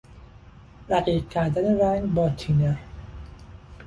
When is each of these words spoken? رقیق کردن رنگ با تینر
رقیق 0.89 1.29
کردن 1.29 1.77
رنگ 1.79 2.13
با 2.13 2.29
تینر 2.29 2.75